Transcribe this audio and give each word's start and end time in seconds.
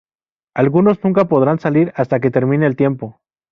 Algunos 0.55 1.03
nunca 1.03 1.25
podrán 1.27 1.59
salir 1.59 1.93
hasta 1.95 2.19
que 2.19 2.31
termine 2.31 2.65
el 2.65 2.75
tiempo. 2.75 3.21